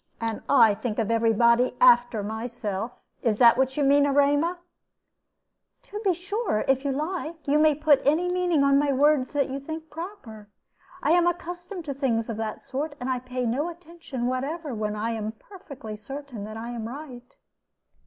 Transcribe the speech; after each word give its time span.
"And 0.19 0.41
I 0.49 0.73
think 0.73 0.97
of 0.97 1.11
every 1.11 1.31
body 1.31 1.77
after 1.79 2.23
myself. 2.23 2.91
Is 3.21 3.37
that 3.37 3.55
what 3.55 3.77
you 3.77 3.83
mean, 3.83 4.07
Erema?" 4.07 4.57
"To 5.83 5.99
be 6.03 6.15
sure! 6.15 6.65
if 6.67 6.83
you 6.83 6.91
like. 6.91 7.47
You 7.47 7.59
may 7.59 7.75
put 7.75 8.01
any 8.03 8.27
meaning 8.27 8.63
on 8.63 8.79
my 8.79 8.91
words 8.91 9.29
that 9.33 9.47
you 9.47 9.59
think 9.59 9.91
proper. 9.91 10.49
I 11.03 11.11
am 11.11 11.27
accustomed 11.27 11.85
to 11.85 11.93
things 11.93 12.29
of 12.29 12.37
that 12.37 12.63
sort, 12.63 12.95
and 12.99 13.11
I 13.11 13.19
pay 13.19 13.45
no 13.45 13.69
attention 13.69 14.25
whatever, 14.25 14.73
when 14.73 14.95
I 14.95 15.11
am 15.11 15.33
perfectly 15.33 15.95
certain 15.95 16.45
that 16.45 16.57
I 16.57 16.69
am 16.71 16.87
right." 16.87 17.35